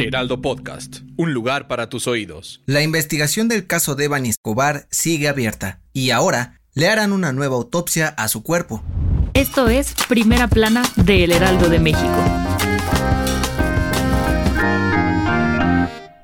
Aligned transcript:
Heraldo 0.00 0.40
Podcast, 0.40 1.00
un 1.18 1.34
lugar 1.34 1.68
para 1.68 1.90
tus 1.90 2.06
oídos. 2.06 2.62
La 2.64 2.82
investigación 2.82 3.48
del 3.48 3.66
caso 3.66 3.96
de 3.96 4.06
Evan 4.06 4.24
Escobar 4.24 4.86
sigue 4.90 5.28
abierta 5.28 5.80
y 5.92 6.08
ahora 6.10 6.58
le 6.72 6.88
harán 6.88 7.12
una 7.12 7.34
nueva 7.34 7.56
autopsia 7.56 8.08
a 8.08 8.28
su 8.28 8.42
cuerpo. 8.42 8.82
Esto 9.34 9.68
es 9.68 9.94
Primera 10.08 10.48
Plana 10.48 10.82
de 10.96 11.24
El 11.24 11.32
Heraldo 11.32 11.68
de 11.68 11.80
México. 11.80 12.24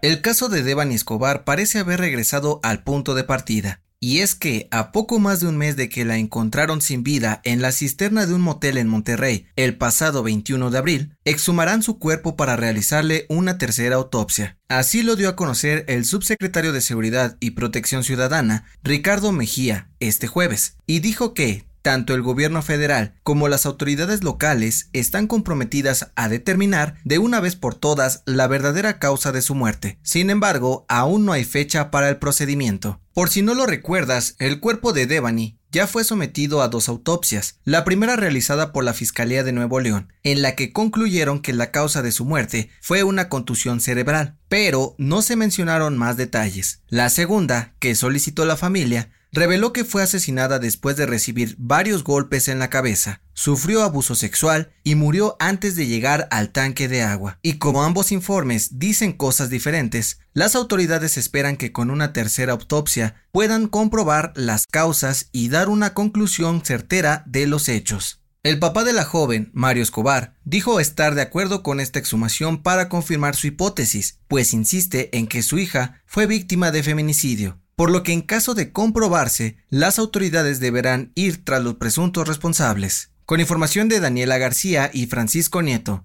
El 0.00 0.22
caso 0.22 0.48
de 0.48 0.62
Devani 0.62 0.94
Escobar 0.94 1.44
parece 1.44 1.80
haber 1.80 2.00
regresado 2.00 2.60
al 2.62 2.82
punto 2.82 3.14
de 3.14 3.24
partida. 3.24 3.82
Y 4.00 4.20
es 4.20 4.36
que, 4.36 4.68
a 4.70 4.92
poco 4.92 5.18
más 5.18 5.40
de 5.40 5.48
un 5.48 5.56
mes 5.56 5.74
de 5.74 5.88
que 5.88 6.04
la 6.04 6.18
encontraron 6.18 6.80
sin 6.80 7.02
vida 7.02 7.40
en 7.42 7.60
la 7.60 7.72
cisterna 7.72 8.26
de 8.26 8.34
un 8.34 8.40
motel 8.40 8.76
en 8.78 8.86
Monterrey 8.86 9.46
el 9.56 9.76
pasado 9.76 10.22
21 10.22 10.70
de 10.70 10.78
abril, 10.78 11.16
exhumarán 11.24 11.82
su 11.82 11.98
cuerpo 11.98 12.36
para 12.36 12.54
realizarle 12.54 13.26
una 13.28 13.58
tercera 13.58 13.96
autopsia. 13.96 14.56
Así 14.68 15.02
lo 15.02 15.16
dio 15.16 15.28
a 15.28 15.36
conocer 15.36 15.84
el 15.88 16.04
subsecretario 16.04 16.72
de 16.72 16.80
Seguridad 16.80 17.36
y 17.40 17.52
Protección 17.52 18.04
Ciudadana, 18.04 18.66
Ricardo 18.84 19.32
Mejía, 19.32 19.90
este 19.98 20.28
jueves, 20.28 20.76
y 20.86 21.00
dijo 21.00 21.34
que, 21.34 21.67
tanto 21.88 22.12
el 22.12 22.20
gobierno 22.20 22.60
federal 22.60 23.14
como 23.22 23.48
las 23.48 23.64
autoridades 23.64 24.22
locales 24.22 24.90
están 24.92 25.26
comprometidas 25.26 26.12
a 26.16 26.28
determinar 26.28 26.96
de 27.02 27.16
una 27.16 27.40
vez 27.40 27.56
por 27.56 27.76
todas 27.76 28.22
la 28.26 28.46
verdadera 28.46 28.98
causa 28.98 29.32
de 29.32 29.40
su 29.40 29.54
muerte. 29.54 29.98
Sin 30.02 30.28
embargo, 30.28 30.84
aún 30.90 31.24
no 31.24 31.32
hay 31.32 31.44
fecha 31.44 31.90
para 31.90 32.10
el 32.10 32.18
procedimiento. 32.18 33.00
Por 33.14 33.30
si 33.30 33.40
no 33.40 33.54
lo 33.54 33.64
recuerdas, 33.64 34.36
el 34.38 34.60
cuerpo 34.60 34.92
de 34.92 35.06
Devani 35.06 35.58
ya 35.72 35.86
fue 35.86 36.04
sometido 36.04 36.60
a 36.60 36.68
dos 36.68 36.90
autopsias, 36.90 37.58
la 37.64 37.84
primera 37.84 38.16
realizada 38.16 38.70
por 38.72 38.84
la 38.84 38.92
Fiscalía 38.92 39.42
de 39.42 39.52
Nuevo 39.52 39.80
León, 39.80 40.12
en 40.22 40.42
la 40.42 40.54
que 40.54 40.72
concluyeron 40.74 41.40
que 41.40 41.54
la 41.54 41.70
causa 41.70 42.02
de 42.02 42.12
su 42.12 42.26
muerte 42.26 42.68
fue 42.82 43.02
una 43.02 43.30
contusión 43.30 43.80
cerebral, 43.80 44.36
pero 44.48 44.94
no 44.98 45.22
se 45.22 45.36
mencionaron 45.36 45.96
más 45.96 46.18
detalles. 46.18 46.82
La 46.88 47.08
segunda, 47.08 47.74
que 47.78 47.94
solicitó 47.94 48.44
la 48.44 48.56
familia, 48.56 49.10
reveló 49.32 49.72
que 49.72 49.84
fue 49.84 50.02
asesinada 50.02 50.58
después 50.58 50.96
de 50.96 51.06
recibir 51.06 51.54
varios 51.58 52.04
golpes 52.04 52.48
en 52.48 52.58
la 52.58 52.70
cabeza, 52.70 53.20
sufrió 53.34 53.82
abuso 53.82 54.14
sexual 54.14 54.72
y 54.84 54.94
murió 54.94 55.36
antes 55.38 55.76
de 55.76 55.86
llegar 55.86 56.28
al 56.30 56.50
tanque 56.50 56.88
de 56.88 57.02
agua. 57.02 57.38
Y 57.42 57.54
como 57.54 57.82
ambos 57.82 58.12
informes 58.12 58.78
dicen 58.78 59.12
cosas 59.12 59.50
diferentes, 59.50 60.20
las 60.32 60.54
autoridades 60.54 61.16
esperan 61.16 61.56
que 61.56 61.72
con 61.72 61.90
una 61.90 62.12
tercera 62.12 62.52
autopsia 62.52 63.14
puedan 63.32 63.68
comprobar 63.68 64.32
las 64.34 64.66
causas 64.66 65.28
y 65.32 65.48
dar 65.48 65.68
una 65.68 65.94
conclusión 65.94 66.64
certera 66.64 67.22
de 67.26 67.46
los 67.46 67.68
hechos. 67.68 68.20
El 68.44 68.60
papá 68.60 68.84
de 68.84 68.92
la 68.92 69.04
joven, 69.04 69.50
Mario 69.52 69.82
Escobar, 69.82 70.36
dijo 70.44 70.80
estar 70.80 71.14
de 71.14 71.22
acuerdo 71.22 71.62
con 71.62 71.80
esta 71.80 71.98
exhumación 71.98 72.62
para 72.62 72.88
confirmar 72.88 73.34
su 73.34 73.48
hipótesis, 73.48 74.20
pues 74.28 74.54
insiste 74.54 75.16
en 75.18 75.26
que 75.26 75.42
su 75.42 75.58
hija 75.58 76.02
fue 76.06 76.26
víctima 76.26 76.70
de 76.70 76.82
feminicidio 76.82 77.60
por 77.78 77.92
lo 77.92 78.02
que 78.02 78.12
en 78.12 78.22
caso 78.22 78.56
de 78.56 78.72
comprobarse, 78.72 79.56
las 79.70 80.00
autoridades 80.00 80.58
deberán 80.58 81.12
ir 81.14 81.44
tras 81.44 81.62
los 81.62 81.76
presuntos 81.76 82.26
responsables. 82.26 83.12
Con 83.24 83.38
información 83.38 83.88
de 83.88 84.00
Daniela 84.00 84.36
García 84.36 84.90
y 84.92 85.06
Francisco 85.06 85.62
Nieto. 85.62 86.04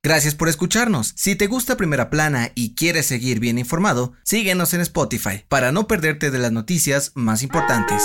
Gracias 0.00 0.36
por 0.36 0.48
escucharnos. 0.48 1.14
Si 1.16 1.34
te 1.34 1.48
gusta 1.48 1.76
Primera 1.76 2.08
Plana 2.08 2.52
y 2.54 2.76
quieres 2.76 3.06
seguir 3.06 3.40
bien 3.40 3.58
informado, 3.58 4.12
síguenos 4.22 4.74
en 4.74 4.80
Spotify 4.82 5.44
para 5.48 5.72
no 5.72 5.88
perderte 5.88 6.30
de 6.30 6.38
las 6.38 6.52
noticias 6.52 7.10
más 7.16 7.42
importantes. 7.42 8.00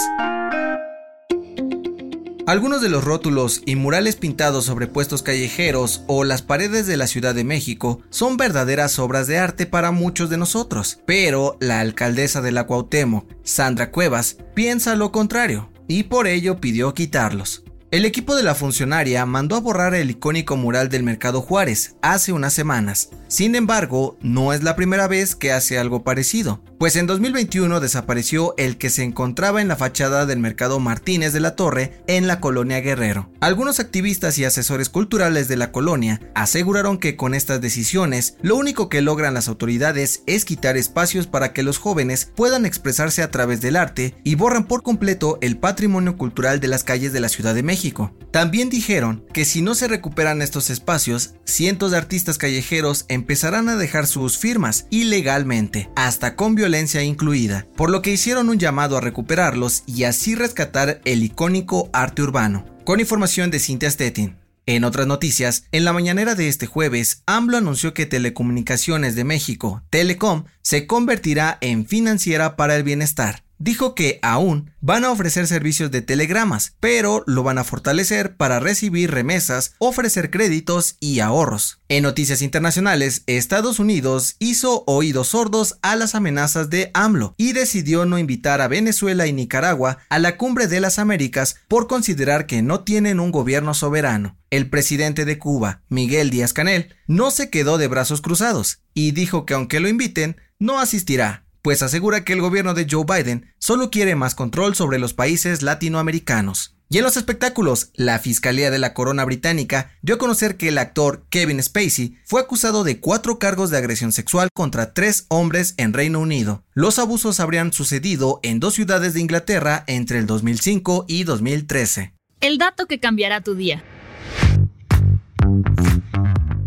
Algunos 2.46 2.82
de 2.82 2.90
los 2.90 3.06
rótulos 3.06 3.62
y 3.66 3.78
murales 3.78 4.18
pintados 4.18 4.66
sobre 4.66 4.88
puestos 4.88 5.24
callejeros 5.24 6.04
o 6.08 6.26
las 6.26 6.42
paredes 6.42 6.88
de 6.88 6.98
la 6.98 7.08
Ciudad 7.08 7.34
de 7.34 7.46
México 7.46 8.02
son 8.10 8.36
verdaderas 8.36 9.00
obras 9.00 9.28
de 9.28 9.38
arte 9.38 9.66
para 9.66 9.92
muchos 9.92 10.30
de 10.30 10.36
nosotros, 10.36 11.00
pero 11.06 11.56
la 11.62 11.80
alcaldesa 11.80 12.42
de 12.42 12.52
la 12.52 12.68
Cuauhtémoc, 12.68 13.32
Sandra 13.44 13.92
Cuevas, 13.92 14.40
piensa 14.56 14.96
lo 14.96 15.14
contrario 15.14 15.72
y 15.88 16.04
por 16.04 16.28
ello 16.28 16.60
pidió 16.60 16.94
quitarlos. 16.94 17.63
El 17.94 18.06
equipo 18.06 18.36
de 18.36 18.42
la 18.42 18.56
funcionaria 18.56 19.24
mandó 19.28 19.56
a 19.56 19.60
borrar 19.60 19.94
el 19.94 20.10
icónico 20.10 20.58
mural 20.58 20.90
del 20.90 21.04
Mercado 21.04 21.42
Juárez 21.42 21.96
hace 22.02 22.34
unas 22.34 22.52
semanas. 22.52 23.12
Sin 23.28 23.54
embargo, 23.54 24.18
no 24.20 24.52
es 24.52 24.64
la 24.64 24.76
primera 24.76 25.08
vez 25.08 25.36
que 25.36 25.52
hace 25.52 25.78
algo 25.78 26.04
parecido, 26.04 26.64
pues 26.80 26.96
en 26.96 27.08
2021 27.08 27.80
desapareció 27.80 28.56
el 28.58 28.78
que 28.78 28.90
se 28.90 29.04
encontraba 29.04 29.62
en 29.62 29.68
la 29.68 29.76
fachada 29.76 30.26
del 30.26 30.40
Mercado 30.40 30.80
Martínez 30.80 31.34
de 31.34 31.40
la 31.40 31.56
Torre 31.56 32.04
en 32.08 32.28
la 32.28 32.40
colonia 32.40 32.80
Guerrero. 32.82 33.32
Algunos 33.42 33.80
activistas 33.80 34.38
y 34.38 34.46
asesores 34.46 34.90
culturales 34.90 35.48
de 35.48 35.58
la 35.58 35.72
colonia 35.72 36.20
aseguraron 36.36 36.98
que 36.98 37.16
con 37.16 37.34
estas 37.34 37.62
decisiones 37.62 38.38
lo 38.42 38.56
único 38.56 38.90
que 38.90 39.02
logran 39.02 39.34
las 39.34 39.48
autoridades 39.48 40.24
es 40.26 40.46
quitar 40.46 40.78
espacios 40.78 41.26
para 41.26 41.54
que 41.54 41.64
los 41.64 41.78
jóvenes 41.78 42.32
puedan 42.36 42.66
expresarse 42.66 43.22
a 43.24 43.32
través 43.32 43.62
del 43.62 43.76
arte 43.76 44.16
y 44.24 44.36
borran 44.36 44.66
por 44.66 44.84
completo 44.84 45.38
el 45.42 45.58
patrimonio 45.58 46.18
cultural 46.18 46.60
de 46.60 46.68
las 46.68 46.84
calles 46.84 47.14
de 47.14 47.20
la 47.20 47.30
Ciudad 47.30 47.56
de 47.56 47.64
México 47.84 48.14
también 48.32 48.70
dijeron 48.70 49.26
que 49.34 49.44
si 49.44 49.62
no 49.62 49.76
se 49.76 49.90
recuperan 49.90 50.42
estos 50.42 50.70
espacios, 50.70 51.36
cientos 51.44 51.92
de 51.92 51.98
artistas 51.98 52.38
callejeros 52.38 53.06
empezarán 53.10 53.68
a 53.68 53.76
dejar 53.76 54.08
sus 54.08 54.38
firmas 54.38 54.88
ilegalmente, 54.90 55.90
hasta 55.96 56.36
con 56.38 56.56
violencia 56.56 57.04
incluida, 57.04 57.68
por 57.76 57.90
lo 57.92 58.02
que 58.02 58.12
hicieron 58.12 58.50
un 58.50 58.58
llamado 58.58 58.96
a 58.96 59.02
recuperarlos 59.02 59.84
y 59.86 60.06
así 60.06 60.34
rescatar 60.34 61.02
el 61.04 61.24
icónico 61.24 61.90
arte 61.92 62.22
urbano. 62.22 62.66
Con 62.86 63.02
información 63.02 63.52
de 63.52 63.60
Cintia 63.60 63.92
Stettin. 63.92 64.38
En 64.66 64.86
otras 64.86 65.06
noticias, 65.06 65.66
en 65.74 65.84
la 65.84 65.92
mañanera 65.92 66.36
de 66.36 66.48
este 66.48 66.68
jueves, 66.68 67.22
AMLO 67.26 67.58
anunció 67.58 67.94
que 67.94 68.06
Telecomunicaciones 68.06 69.16
de 69.16 69.26
México, 69.26 69.84
Telecom, 69.90 70.46
se 70.62 70.88
convertirá 70.88 71.58
en 71.60 71.86
financiera 71.86 72.56
para 72.56 72.78
el 72.78 72.84
bienestar 72.84 73.44
dijo 73.64 73.96
que 73.96 74.20
aún 74.22 74.72
van 74.82 75.06
a 75.06 75.12
ofrecer 75.12 75.48
servicios 75.48 75.90
de 75.90 76.02
telegramas, 76.02 76.76
pero 76.82 77.24
lo 77.28 77.44
van 77.44 77.58
a 77.58 77.64
fortalecer 77.64 78.36
para 78.36 78.60
recibir 78.60 79.12
remesas, 79.12 79.76
ofrecer 79.78 80.30
créditos 80.30 80.98
y 81.00 81.22
ahorros. 81.22 81.80
En 81.88 82.04
noticias 82.04 82.42
internacionales, 82.42 83.24
Estados 83.26 83.80
Unidos 83.80 84.36
hizo 84.40 84.84
oídos 84.86 85.30
sordos 85.30 85.78
a 85.82 85.96
las 85.96 86.14
amenazas 86.14 86.70
de 86.70 86.92
AMLO 86.94 87.36
y 87.38 87.54
decidió 87.54 88.06
no 88.06 88.20
invitar 88.20 88.60
a 88.60 88.68
Venezuela 88.68 89.28
y 89.28 89.34
Nicaragua 89.34 90.00
a 90.10 90.20
la 90.20 90.36
cumbre 90.36 90.68
de 90.68 90.82
las 90.82 91.00
Américas 91.00 91.56
por 91.70 91.88
considerar 91.88 92.46
que 92.46 92.62
no 92.62 92.82
tienen 92.82 93.22
un 93.22 93.32
gobierno 93.32 93.74
soberano. 93.74 94.38
El 94.50 94.70
presidente 94.70 95.24
de 95.24 95.40
Cuba, 95.40 95.82
Miguel 95.88 96.30
Díaz 96.30 96.52
Canel, 96.52 96.94
no 97.08 97.32
se 97.32 97.50
quedó 97.50 97.78
de 97.78 97.88
brazos 97.88 98.22
cruzados 98.22 98.82
y 98.94 99.12
dijo 99.12 99.46
que 99.46 99.54
aunque 99.54 99.80
lo 99.80 99.88
inviten, 99.88 100.36
no 100.60 100.80
asistirá 100.80 101.44
pues 101.64 101.82
asegura 101.82 102.24
que 102.24 102.34
el 102.34 102.42
gobierno 102.42 102.76
de 102.76 102.86
Joe 102.90 103.06
Biden 103.06 103.54
solo 103.58 103.90
quiere 103.90 104.16
más 104.16 104.36
control 104.36 104.76
sobre 104.76 105.00
los 105.00 105.14
países 105.14 105.64
latinoamericanos. 105.64 106.76
Y 106.90 107.00
en 107.00 107.06
los 107.06 107.18
espectáculos, 107.18 107.90
la 107.96 108.20
Fiscalía 108.20 108.70
de 108.70 108.78
la 108.78 108.94
Corona 108.94 109.26
Británica 109.26 109.94
dio 110.04 110.16
a 110.16 110.18
conocer 110.20 110.58
que 110.58 110.68
el 110.68 110.78
actor 110.78 111.26
Kevin 111.30 111.64
Spacey 111.64 112.18
fue 112.26 112.42
acusado 112.42 112.84
de 112.84 113.00
cuatro 113.00 113.40
cargos 113.40 113.72
de 113.72 113.78
agresión 113.78 114.12
sexual 114.12 114.50
contra 114.54 114.94
tres 114.94 115.26
hombres 115.30 115.74
en 115.78 115.94
Reino 115.94 116.20
Unido. 116.20 116.64
Los 116.74 117.00
abusos 117.00 117.40
habrían 117.40 117.74
sucedido 117.74 118.40
en 118.44 118.60
dos 118.60 118.76
ciudades 118.76 119.16
de 119.16 119.22
Inglaterra 119.22 119.86
entre 119.88 120.20
el 120.20 120.28
2005 120.28 121.06
y 121.08 121.24
2013. 121.24 122.14
El 122.42 122.58
dato 122.60 122.86
que 122.86 123.00
cambiará 123.00 123.42
tu 123.42 123.56
día. 123.56 123.84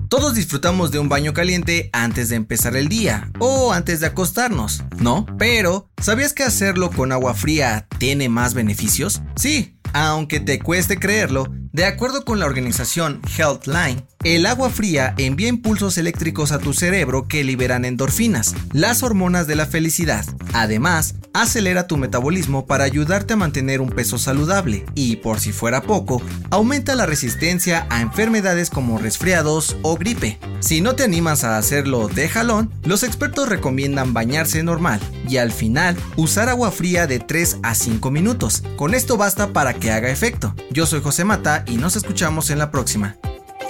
Todos 0.08 0.34
disfrutamos 0.34 0.92
de 0.92 1.00
un 1.00 1.08
baño 1.08 1.32
caliente 1.32 1.90
antes 1.92 2.28
de 2.28 2.36
empezar 2.36 2.76
el 2.76 2.88
día 2.88 3.30
o 3.40 3.72
antes 3.72 3.98
de 4.00 4.06
acostarnos, 4.06 4.84
¿no? 4.98 5.26
Pero, 5.36 5.90
¿sabías 6.00 6.32
que 6.32 6.44
hacerlo 6.44 6.90
con 6.90 7.10
agua 7.10 7.34
fría 7.34 7.88
tiene 7.98 8.28
más 8.28 8.54
beneficios? 8.54 9.22
Sí, 9.34 9.76
aunque 9.92 10.38
te 10.38 10.60
cueste 10.60 10.98
creerlo, 10.98 11.48
de 11.72 11.86
acuerdo 11.86 12.24
con 12.24 12.38
la 12.38 12.46
organización 12.46 13.20
Healthline, 13.36 14.06
el 14.24 14.46
agua 14.46 14.70
fría 14.70 15.14
envía 15.18 15.48
impulsos 15.48 15.98
eléctricos 15.98 16.52
a 16.52 16.58
tu 16.58 16.72
cerebro 16.72 17.26
que 17.28 17.44
liberan 17.44 17.84
endorfinas, 17.84 18.54
las 18.72 19.02
hormonas 19.02 19.46
de 19.46 19.56
la 19.56 19.66
felicidad. 19.66 20.24
Además, 20.52 21.16
acelera 21.42 21.86
tu 21.86 21.96
metabolismo 21.96 22.66
para 22.66 22.84
ayudarte 22.84 23.34
a 23.34 23.36
mantener 23.36 23.80
un 23.80 23.90
peso 23.90 24.18
saludable 24.18 24.84
y, 24.94 25.16
por 25.16 25.40
si 25.40 25.52
fuera 25.52 25.82
poco, 25.82 26.22
aumenta 26.50 26.94
la 26.94 27.06
resistencia 27.06 27.86
a 27.90 28.00
enfermedades 28.00 28.70
como 28.70 28.98
resfriados 28.98 29.76
o 29.82 29.96
gripe. 29.96 30.38
Si 30.60 30.80
no 30.80 30.94
te 30.94 31.04
animas 31.04 31.44
a 31.44 31.58
hacerlo 31.58 32.08
de 32.08 32.28
jalón, 32.28 32.70
los 32.84 33.02
expertos 33.02 33.48
recomiendan 33.48 34.14
bañarse 34.14 34.62
normal 34.62 35.00
y 35.28 35.36
al 35.36 35.52
final 35.52 35.96
usar 36.16 36.48
agua 36.48 36.70
fría 36.70 37.06
de 37.06 37.18
3 37.18 37.58
a 37.62 37.74
5 37.74 38.10
minutos. 38.10 38.62
Con 38.76 38.94
esto 38.94 39.16
basta 39.16 39.52
para 39.52 39.74
que 39.74 39.92
haga 39.92 40.10
efecto. 40.10 40.54
Yo 40.70 40.86
soy 40.86 41.00
José 41.00 41.24
Mata 41.24 41.64
y 41.66 41.76
nos 41.76 41.96
escuchamos 41.96 42.50
en 42.50 42.58
la 42.58 42.70
próxima. 42.70 43.16